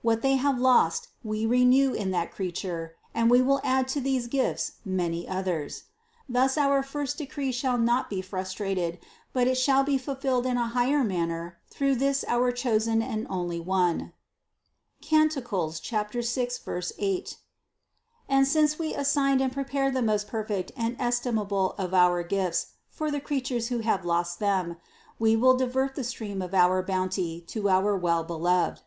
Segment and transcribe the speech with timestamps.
[0.00, 4.28] What they have lost We renew in that Creature and We will add to these
[4.28, 5.86] gifts many others.
[6.28, 9.00] Thus our first decree shall not be frustrated,
[9.32, 13.58] but it shall be fulfilled in a higher manner through this our chosen and only
[13.58, 14.12] One
[15.00, 15.32] (Cant.
[15.32, 16.68] 6,
[17.04, 17.36] 8).
[18.28, 23.10] And since We assigned and prepared the most perfect and estimable of our gifts for
[23.10, 24.76] the creatures who have lost them,
[25.18, 28.80] We will divert the stream of our bounty to our Well beloved.